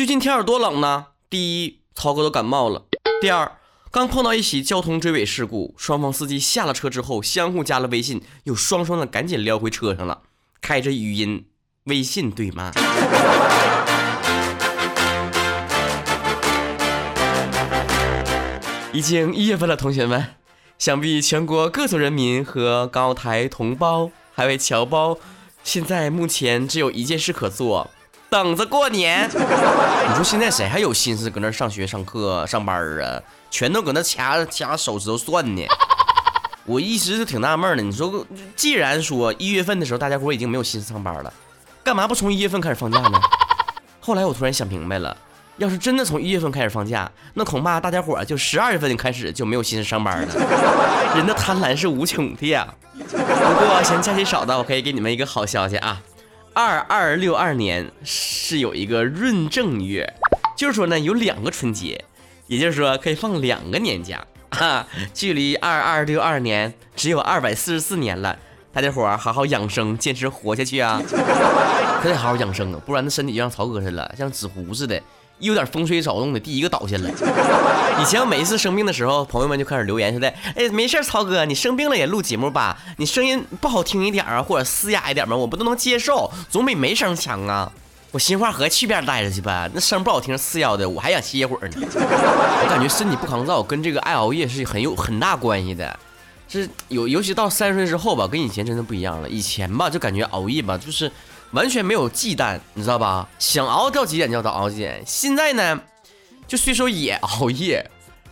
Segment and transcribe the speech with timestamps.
[0.00, 1.08] 最近天有多冷呢？
[1.28, 2.86] 第一，曹哥都感冒了；
[3.20, 3.58] 第二，
[3.90, 10.22] 刚碰到一起交通追尾事故，双方司机下了车之后相互加了微信，又双双的赶紧撩回车上了，
[10.62, 11.44] 开着语音
[11.84, 12.72] 微信对骂。
[18.94, 20.28] 已经一月份了，同学们，
[20.78, 25.18] 想必全国各族人民和高台同胞、海外侨胞，
[25.62, 27.90] 现在目前只有一件事可做，
[28.30, 29.28] 等着过年。
[30.08, 33.20] 你说现在谁还有心思搁那上学、上课、上班啊？
[33.50, 35.66] 全都搁那掐掐手指头算呢。
[36.64, 41.32] 我一直就挺纳闷的，你说，既然说一月份的时候大家伙已经没有心思上班了，
[41.82, 43.20] 干嘛不从一月份开始放假呢？
[44.00, 45.16] 后来我突然想明白了。
[45.56, 51.14] 要是真的从一月份开始放假，那恐怕大家伙就十二月份开始就没有心思上班了。
[51.14, 52.66] 人的贪婪是无穷的呀。
[52.94, 56.00] 不过嫌假期少的，我可以给你们一个好消息啊，
[56.52, 60.12] 二二六二年是有一个闰正月，
[60.56, 62.04] 就是说呢有两个春节，
[62.48, 64.86] 也就是说可以放两个年假 啊。
[65.14, 68.36] 距离二二六二年只有二百四十四年了，
[68.72, 71.00] 大家伙儿好好养生，坚持活下去啊！
[72.02, 75.00] 可得好好养生啊，不然那身体就像曹哥似的，像纸糊似的。
[75.40, 77.10] 一有点风吹草动的，第一个倒下了。
[78.00, 82.78] 以前我每一次生病的时候，朋友们就开始留言说的：“哎，没事，曹哥，你生病了也录节目吧？
[82.98, 87.72] 你声音不好听一点啊，或者嘶哑一点嘛，我不都能接受，总比没声强啊。”
[88.12, 91.76] 我心话和去边待着去吧，那声不好听，嘶哑的，我还想歇会儿呢。
[91.80, 95.98] 我感觉身体不抗造跟这个爱熬夜是很有很大关系的。
[96.48, 99.28] 是有，尤其到三十岁之后吧，跟以前真的不一样了。
[99.28, 101.10] 以前吧，就感觉熬夜吧，就是。
[101.52, 103.28] 完全没有忌惮，你知道吧？
[103.38, 105.02] 想熬到几点就到熬几点。
[105.04, 105.80] 现在呢，
[106.46, 107.84] 就虽说也熬夜，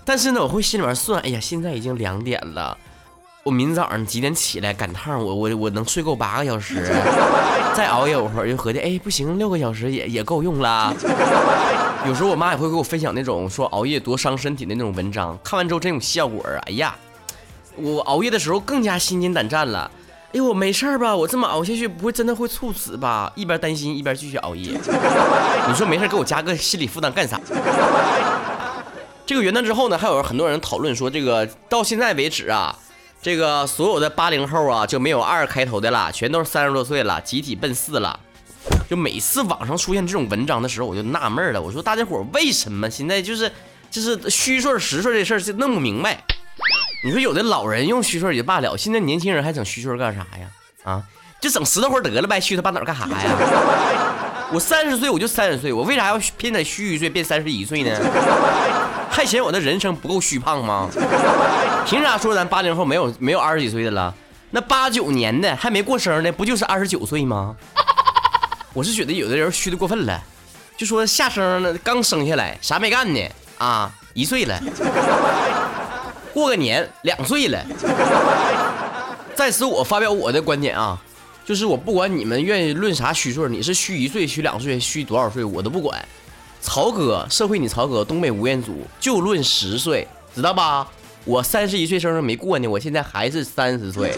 [0.05, 2.79] 但是呢，我会心里面算，哎呀，现在已经两点了，
[3.43, 5.25] 我明早上几点起来赶趟？
[5.25, 6.77] 我我我能睡够八个小时，
[7.75, 10.95] 再熬夜一会儿就合计，哎，不行，六个小时也也够用了。
[12.07, 16.95] 有时候我妈也会给我分享那种说熬夜多伤身体的那种文章，看完之后这种效果，哎呀，
[17.75, 19.91] 我熬夜的时候更加心惊胆战了。
[20.31, 21.17] 哎呦，我没事儿吧？
[21.17, 23.33] 我这么熬下去，不会真的会猝死吧？
[23.35, 24.73] 一边担心一边继续熬夜。
[25.67, 27.41] 你说没事给我加个心理负担干啥？
[29.25, 32.77] 这个元旦之后呢，还有很多人讨论说，这个到现在为止啊，
[33.23, 38.21] 这个所有的八零后啊就没有二开头的了，全都是三十多岁了，集体奔四了。
[38.91, 43.51] 就每次网上出现这种文章的时候，我就纳闷了，我说大家伙为什么现在就是
[43.91, 46.23] 就是虚岁实岁这事儿就弄不明白？
[47.03, 50.49] 你说有的老人用虚岁也罢了，现在年轻人还整虚岁干啥呀？
[50.85, 51.03] 啊，
[51.41, 53.19] 就整石头活得了呗，虚头巴脑干啥呀？
[54.53, 57.91] 我三十岁我就三十岁，我为啥要偏得虚一岁变三十一岁呢？
[59.11, 60.89] 还嫌我的人生不够虚胖吗？
[61.87, 64.13] 凭啥说咱八零后没有没有二十几岁的了？
[64.51, 67.55] 那八九年的还没过生呢，不就是二十九岁吗？
[68.75, 70.21] 我是觉得有的人虚的过分了，
[70.77, 73.21] 就说下生了刚生下来啥没干呢
[73.59, 74.59] 啊，一岁了。
[76.39, 77.61] 过个年两岁了，
[79.35, 80.97] 在此我发表我的观点啊，
[81.45, 86.01] 就是我不管你们愿意论啥虚岁，你是虚一岁、虚两岁、虚多少岁，我都不管。
[86.61, 90.87] 曹哥，社会你曹哥，东北吴彦祖就论十岁，知道吧？
[91.25, 94.13] 我三十一岁生日没过呢，我现在还是三十岁。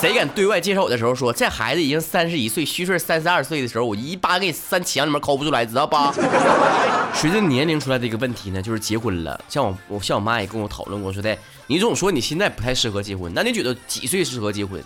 [0.00, 6.12] 谁敢对外介绍我的时候说这孩子已经三十一岁，虚岁三十二岁的时候，我一巴给你三墙里面抠不出来，知道吧？
[7.14, 9.42] 随着年龄出来的一个问题呢，就是结婚了。
[9.48, 14.82] 像我，我像我妈也跟我讨论过，说的你总说你现在不太适合结婚，那你觉得几岁适合结婚？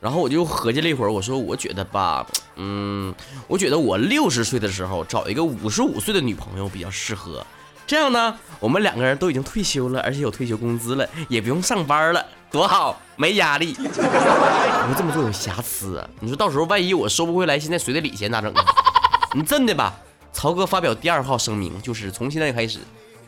[0.00, 2.26] 然后我就合计了一会儿，我说我觉得吧，
[2.56, 3.14] 嗯，
[3.46, 7.46] 我觉得我六十岁的时候找一个五十五岁的女朋友比较适合。
[7.86, 13.76] 这样呢，我们两个人都已经退休了，而且有退休工资了，也不用上班了，多好，没压力。
[13.80, 16.08] 你说这么做有瑕疵啊？
[16.20, 18.64] 你说到时候万一我收不回来现在随的礼钱咋整啊？
[19.34, 19.94] 你真的吧？
[20.32, 22.78] 曹哥发表第二号声明，就是从现在开始，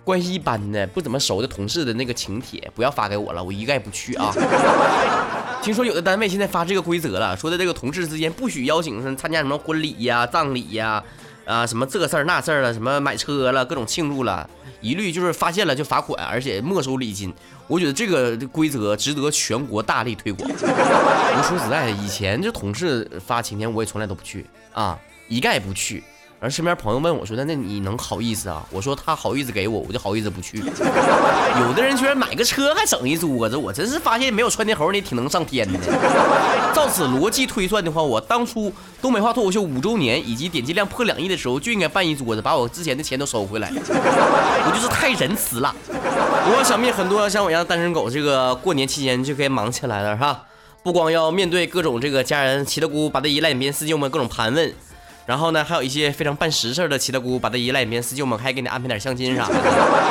[0.03, 4.32] 关系一般的、不怎么熟的同事的那个请帖不要发给我了，我一概不去啊。
[5.62, 10.91] 听说有的单位现在发这个规则了，说的这个同事之间不许邀请参加什么婚礼呀、葬礼呀。
[10.91, 11.04] 啊，
[11.44, 14.49] 啊什么这事儿那事儿了，什么买车了，各种庆祝了，
[14.81, 17.32] 一律就是发现了就罚款，而且没收礼金。
[17.67, 20.49] 我觉得这个规则值得全国大力推广。
[20.50, 24.99] 我说实在的，以前就同事发请帖，我也从来都不去啊，
[25.29, 26.02] 一概不去。
[26.44, 35.79] 而身边朋友问我说：“那那你能好意思啊？”我说：“他好意思给我，我就好意思不去。”有的人居然买个车还整一桌子，我真是发现没有窜天猴你挺能上天的。
[36.75, 38.70] 照此逻辑推算的话，我当初
[39.00, 43.73] 东北话脱口秀五周年以及点击量破两亿的时候，就应该办一桌子，把我之前的钱都收回来。
[43.73, 45.75] 我就是太仁慈了。
[45.88, 50.43] 我想必很多像我一样单身狗，这个过年期间就该忙起来了，是吧？
[50.82, 54.70] 不光要面对各种这个家人七大姑八大姨赖眼边四舅们各种盘问。
[55.26, 59.55] 然后呢，还有一些非常办实事的七大姑八大姨来你面四舅们还给你安排点相亲啥的。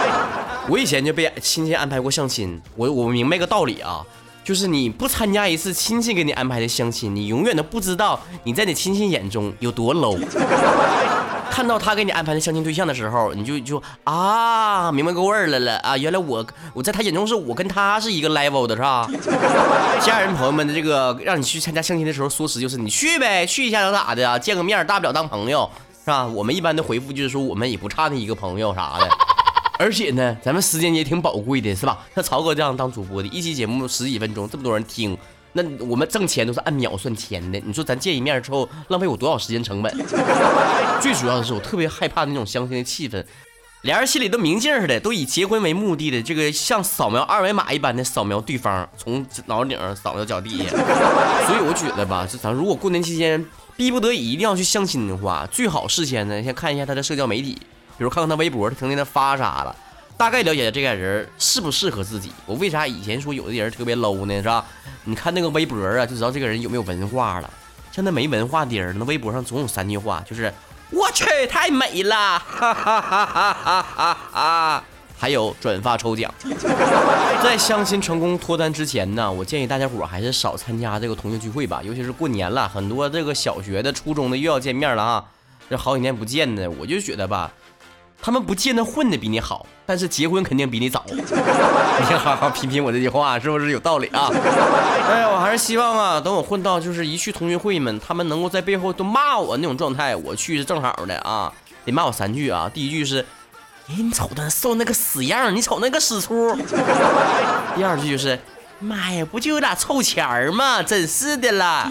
[0.70, 4.02] 我以前就被亲戚安排过相亲，我我明白个道理啊，
[4.44, 10.18] 就是你不参加一次亲戚给你安排的相亲，你永远都不知道你在你亲戚眼中有多 low。
[11.54, 15.96] 看到他给你安排的相亲对象的时候，你就就啊，明白个味儿来了啊！
[15.96, 19.08] 原来我我在他眼中是我跟他是一个 level 的，是吧？
[20.02, 24.40] 家人朋友们的这个让你去参加相亲的时候，说辞就是你去呗，去一下能咋的啊？
[24.40, 25.70] 见个面大不了当朋友，
[26.04, 26.26] 是吧？
[26.26, 29.08] 我们一般的回复就是说我们也不差那一个朋友啥的。
[29.78, 32.00] 而且呢，咱们时间也挺宝贵的，是吧？
[32.16, 35.16] 像曹哥这样当主播的，一期节目十几分钟，这么多人听。
[35.54, 39.96] 那我们挣钱都是按秒算钱的，你说咱见一面之后浪费我多少时间成本？
[41.00, 43.24] 最主要的是我特别害怕那种相亲的气氛，
[43.84, 50.70] 俩人心里都明镜似的，都以结婚为目的的，这个像扫描二维码一般的扫描对方，从脑顶扫到脚底下。
[51.46, 53.46] 所以我觉得吧，就咱如果过年期间
[53.76, 57.54] 逼不得已一定要去相亲的话，最好事先呢先看一下他的社交媒体，
[57.98, 59.76] 比如看看他微博，他天天他发啥了。
[60.24, 62.32] 大概了解这个人适不适合自己。
[62.46, 64.34] 我为啥以前说有的人特别 low 呢？
[64.38, 64.66] 是吧？
[65.04, 67.50] 你看那个微博啊，就知道这个人有没有文化了。
[67.92, 70.54] 像那没文化的人，那微博上总有三句话，就是
[70.92, 74.84] 我去太美了，哈哈哈哈哈哈哈。
[75.20, 76.34] 还有转发抽奖。
[77.44, 85.26] 在相亲成功脱单之前呢，我建议大家伙还是少参加这个同学聚会吧，尤其是过年了，很多这个小学的、初中的又要见面了啊，
[85.70, 87.52] 这好几年不见的，我就觉得吧。
[88.26, 91.04] 他们不见得混的比你好，但是结婚肯定比你早。
[91.12, 94.32] 你好好品品我这句话是不是有道理啊？
[95.10, 101.52] 哎呀，我还是希望啊，等我混到就是一去同学会们，他们能够在背后都骂我那种状态，我去是正好的啊。
[101.84, 103.26] 得骂我三句啊，第一句是，
[103.90, 106.56] 哎，你瞅他瘦那个死样，你瞅那个死出。
[107.76, 108.40] 第二句就是，
[108.80, 110.82] 妈呀，不就有俩臭钱儿吗？
[110.82, 111.90] 真是的啦。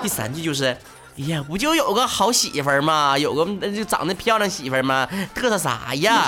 [0.00, 0.76] 第三句就是。
[1.16, 3.16] 哎呀，不就有个好媳妇儿吗？
[3.16, 5.08] 有个就长得漂亮媳妇儿吗？
[5.32, 6.24] 嘚瑟啥呀？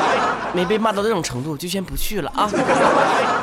[0.54, 2.50] 没被骂到这种程度，就先不去了啊。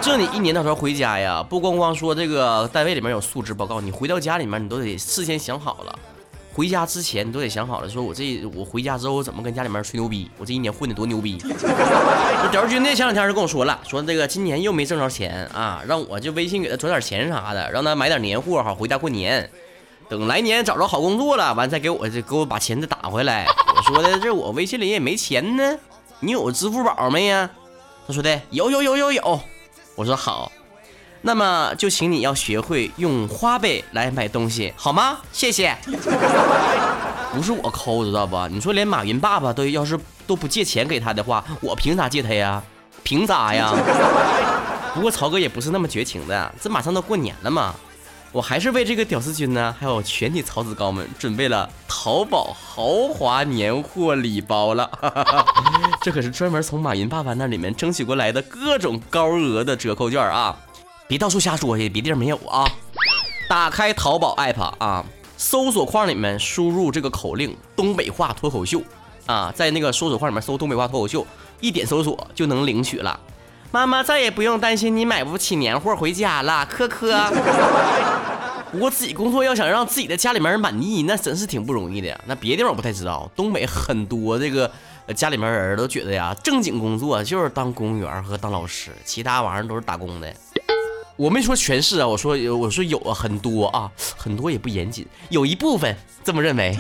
[0.02, 6.00] 这你一年到头回家呀，不光光说这个单位里面有述职报告，你回到家里面，你都得事先想好了。
[6.52, 10.30] 回家之前你都得想好了，说我这我回家之后怎么跟家里面吹牛逼？
[10.40, 11.38] 我这一年混的多牛逼！
[11.38, 19.48] 这屌丝君那，前两天就跟我说了，说这个今年又没挣着钱啊，让我就微信给他转点钱啥的，让他买点年货好回家过年。
[20.10, 23.46] 等来年找着好工作了，完再给我这给我把钱再打回来。
[23.76, 25.78] 我说的这我微信里也没钱呢，
[26.20, 27.48] 你有支付宝没呀？
[28.08, 29.40] 他说的有有有有有。
[29.96, 30.52] 我说好，
[31.22, 35.20] 那么就请你要学会用花呗来买东西，好吗？
[35.32, 35.78] 谢谢。
[37.32, 38.48] 不是我抠，知道不？
[38.48, 42.64] 你说连马云爸爸都要是都不借钱给他的话，我凭啥借他呀？
[43.04, 43.72] 凭啥呀？
[44.96, 47.76] 不过曹哥也不是那么绝情的，这马上都过年了嘛。
[48.32, 54.90] 我还是为这个屌丝君呢，还有全体曹子高们准备了淘宝豪华年货礼包了，
[56.02, 60.56] 这可是专门从马云爸爸那里面争取过来的各种高额的折扣券啊！
[61.08, 62.70] 别到处瞎说去，别地儿没有啊！
[63.50, 65.04] 打开淘宝 app 啊，
[65.36, 68.80] 搜索框里面输入这个口令“东北话脱口秀”
[69.26, 71.26] 啊，在那个搜索框里面搜“东北话脱口秀”，
[71.60, 73.20] 一点搜索就能领取了。
[73.72, 77.14] 妈妈再也不用担心你买不起年货回家了，科科。
[78.74, 82.20] 我自己工作要想让自己的家里面人满意，那真是挺不容易的。
[82.26, 84.72] 那别的地方我不太知道，东北很多这个
[85.16, 90.34] 家里面人都觉得呀，正经工作就是当公务员和当老师，其他玩意儿都是打工的。
[91.16, 96.76] 我没说全是啊，我说我说有啊，很多啊，很多也不严谨，有一部分这么认为。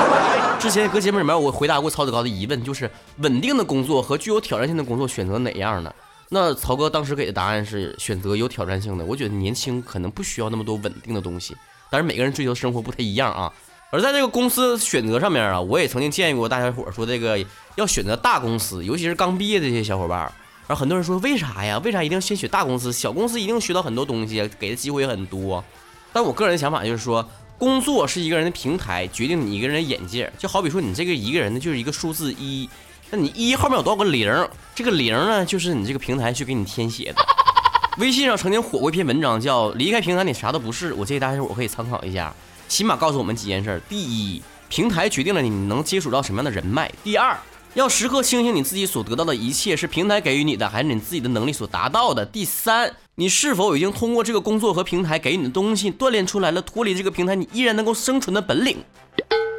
[0.58, 5.92] 之前搁节目里面我回答过曹子高的疑问，就是稳定的工作和具有挑战性的工作选择哪样呢？
[6.32, 9.04] 那曹哥当时给的答案是选择有挑战性的。
[9.04, 11.56] 我觉得年轻可能不需要那么多稳定的东西，
[11.90, 13.52] 但是每个人追求生活不太一样啊。
[13.90, 17.36] 而在这个公司选择上面啊，我也曾经建议过大家伙说，这个
[17.74, 20.20] 要选择大公司，尤其是刚毕业的这些小伙伴。
[20.68, 21.78] 然后很多人说，为啥呀？
[21.78, 22.92] 为啥一定要先选大公司？
[22.92, 25.64] 小公司一定学到很多东西，给的机会也很多。
[26.12, 30.32] 但我个人的想法就是说，工作是一个人的平台，决定你一个人的眼界。
[30.38, 32.70] 就好比说，你这个一个人呢，就是一个数字一。
[33.12, 34.48] 那你一后面有多少个零？
[34.72, 37.16] 这个零呢，就是你这个平台去给你填写的。
[37.98, 40.94] 微信上曾经火过一篇文章，叫“离开平台你啥都不是”。
[40.94, 42.32] 我建议大家伙可以参考一下，
[42.68, 47.36] 起码告诉我们几件事：第一，平台决定了你能接触到什么样的人脉；第二，
[47.74, 58.76] 要时刻清醒你自己所得到的一切是平台给予你的，还是你自己的能力所达到的；第三，你是否已经通过这个工作和平台给你的东西锻炼出来了脱离这个平台你依然能够生存的本领。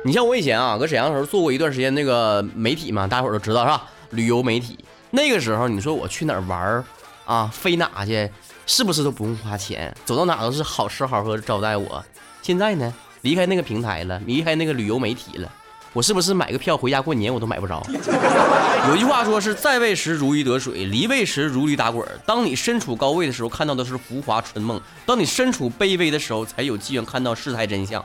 [0.03, 3.84] 你像我以前啊，搁沈阳的时候做过一段时间那个媒体嘛，大家伙都知道是吧？
[4.10, 4.79] 旅游媒体
[5.12, 6.84] 那个时候，你说我去哪儿玩
[7.25, 8.27] 啊，飞哪去，
[8.65, 9.96] 是不是都不用花钱？
[10.03, 12.03] 走到哪都是好吃好喝招待我。
[12.41, 12.91] 现在呢，
[13.22, 15.51] 离开那个平台了，离开那个旅游媒体了，
[15.93, 17.86] 我是不是买个票回家过年我都买不着？
[18.89, 22.03] 有句话说是在位时如鱼得水，离位时如驴打滚。
[22.25, 28.03] 当你身处高位的时候，看到的是浮华春梦；当你身处卑微的时候，才有机缘看到事态真相。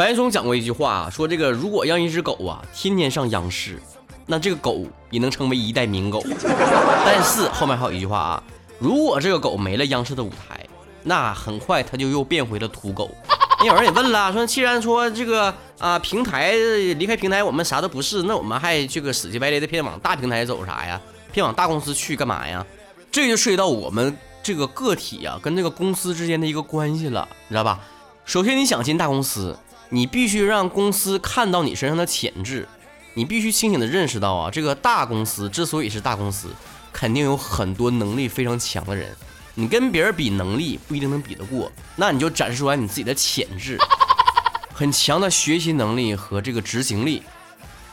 [0.00, 3.78] 白岩松讲过一句话，啊说这个如果让一只狗啊天天上央视，
[4.24, 6.24] 那这个狗也能成为一代名狗。
[7.04, 8.42] 但是后面还有一句话啊，
[8.78, 10.66] 如果这个狗没了央视的舞台，
[11.02, 13.10] 那很快它就又变回了土狗。
[13.62, 16.52] 有人也问了，说既然说这个啊平台
[16.96, 20.98] 离开平台，我们啥都不是，那我们还这个死乞白赖的偏往大平台走啥呀？
[21.30, 22.64] 偏往大公司去干嘛呀？
[23.12, 27.78] 这就涉及到我们这个个体呀跟这个公司之间的一个关系了，你知道吧？
[28.24, 29.54] 首先你想进大公司，
[29.92, 32.66] 你必须让公司看到你身上的潜质，
[33.14, 36.48] 你必须清醒的认识到啊，这个大公司之所以是大公司，
[36.92, 39.14] 肯定有很多能力非常强的人。
[39.56, 43.76] 你跟别人比能力不一定能比得过，那你就展示出来你自己的潜质，
[44.72, 47.22] 很强的学习能力和这个执行力。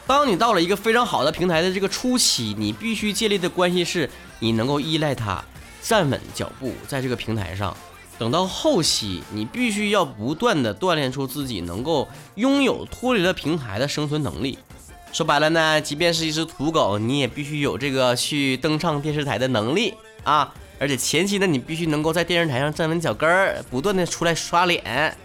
[0.05, 5.43] 当你到了一个非常好的平台的这个初期，你必须建立的关系是你能够依赖它，
[5.81, 7.75] 站稳脚步在这个平台上。
[8.17, 14.57] 等到后期，你必须要不断的锻炼出自己能够拥有脱离了平台的生存能力。
[15.13, 19.93] 说白了呢，即便是一只土狗，你也必须有这个去登上电视台的能力
[20.23, 20.53] 啊。
[20.79, 25.15] 而且前期呢，你必须能够在电视台上站稳脚跟儿，不断的出来刷脸，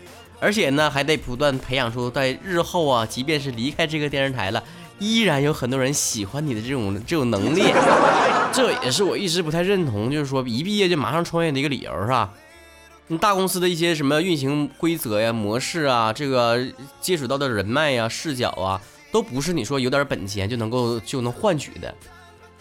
[0.41, 4.63] 而且呢，还得不断培养出在日后啊，即便是离开这个电视台了，
[4.99, 7.65] 依然有很多人喜欢你的这种这种能力。
[8.53, 12.31] 这也是我一直不太认同，就是说一毕业就马上创业的一个理由，是吧？
[13.09, 16.59] 你大公司的一些什么运行规则呀、模式啊，这个
[17.01, 18.81] 接触到的人脉呀、视角啊，
[19.11, 21.95] 都不是你说有点本钱就能够就能换取的。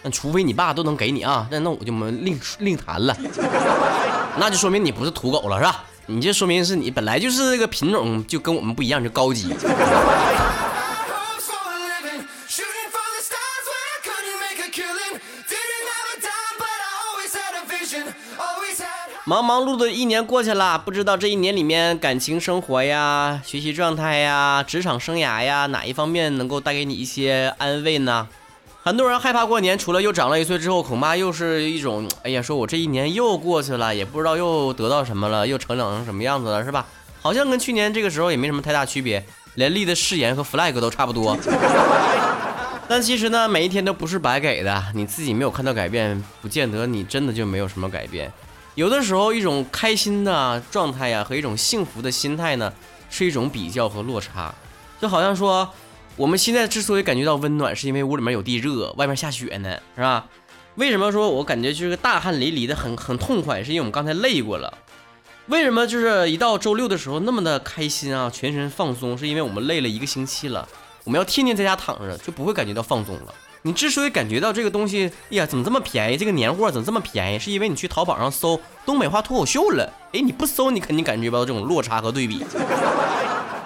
[0.03, 3.15] 那除非你爸都能给你啊，那那我就没另另谈了，
[4.37, 5.83] 那就说明你不是土狗了，是吧？
[6.07, 9.53] 你这说明是你本来就是这个品种就跟我们不一样，就高级。
[19.31, 28.27] 忙忙碌碌的一年过去了，不知道这一年里面感情生活呀、学习状态呀、职场生涯呀，哪一方面能够带给你一些安慰呢？
[28.83, 36.85] 很多人害怕过年，除了又长了一岁之后，恐怕又是一种，哎呀，说我这一年又过去了，也不知道又得到什么了，又成长成什么样子了，是吧？
[37.21, 41.37] 好像跟去年这个时候也没什么太大区别，连立的誓言和 flag 都差不多。
[42.85, 48.29] 但其实呢，每一天都不是白给的，你自己没有看到改变，不见得你真的就没有什么改变。
[48.75, 52.71] 有的时候，一种开心的状态呀，和一种幸福的心态呢，
[53.09, 54.53] 是一种比较和落差，
[55.01, 55.69] 就好像说。
[56.17, 60.27] 我们现在之所以感觉到温暖，是因为屋里面有地热，外面下雪呢，是吧？
[60.75, 63.63] 为什么说我感觉就是大汗淋漓的很很痛快？
[63.63, 64.77] 是因为我们刚才累过了。
[65.47, 69.17] 为什么就是一到周六的时候那么的开心啊，全身放松？
[69.17, 70.67] 是因为我们累了一个星期了，
[71.05, 73.33] 我们要天天在家躺着，就不会感觉到放松了。
[73.63, 76.17] 你之所以感觉到这个东西，哎呀，怎么这么便宜？
[76.17, 77.39] 这个年货怎么这么便宜？
[77.39, 79.91] 是因为你去淘宝上搜东北话脱口秀了。
[80.13, 82.43] 哎，你不搜，你肯定感觉不到这种落差和对比。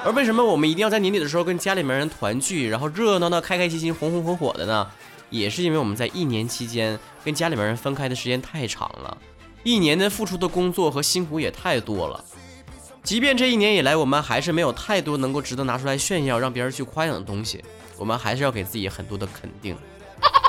[0.04, 4.88] 而为什么我们一定要在年底的时候跟家里面人团聚，然后热热闹闹、开开心心、红红火火的呢？
[5.32, 9.18] 也是因为我们在一年期间跟家里面人分开的时间太长了，
[9.64, 12.24] 一年的付出的工作和辛苦也太多了。
[13.06, 17.64] 即便这一年以来我们还是没有太多能够值得拿出来炫耀、让别人去夸奖的东西，
[17.98, 19.78] 我们还是要给自己很多的肯定。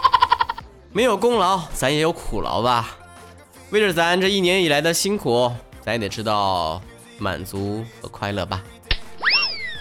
[0.91, 2.97] 没有功劳，咱也有苦劳吧？
[3.69, 5.53] 为了咱这一年以来的辛苦，
[5.85, 6.81] 咱也得知道
[7.19, 8.63] 满足和快乐吧。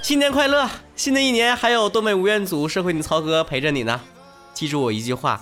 [0.03, 0.69] 新年快乐！
[0.97, 4.01] 新的一年还有东北吴彦祖、社会的曹哥陪着你呢。
[4.53, 5.41] 记住我一句话，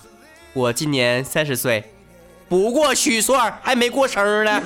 [0.53, 1.91] 我今年三十岁，
[2.47, 4.61] 不过虚岁，还没过生日呢。